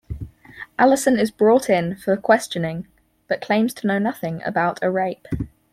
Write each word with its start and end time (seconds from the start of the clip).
Allison 0.79 1.19
is 1.19 1.29
brought 1.29 1.69
in 1.69 1.95
for 1.95 2.17
questioning, 2.17 2.87
but 3.27 3.39
claims 3.39 3.71
to 3.75 3.85
know 3.85 3.99
nothing 3.99 4.41
about 4.43 4.79
a 4.81 4.89
rape. 4.89 5.27